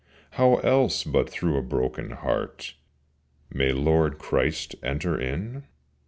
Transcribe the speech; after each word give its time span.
How 0.31 0.55
else 0.55 1.03
but 1.03 1.29
through 1.29 1.57
a 1.57 1.61
broken 1.61 2.09
heart 2.09 2.73
May 3.51 3.71
Lord 3.71 4.17
Christ 4.17 4.73
enter 4.81 5.15
in? 5.15 5.65